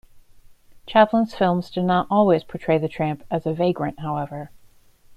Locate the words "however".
3.99-4.49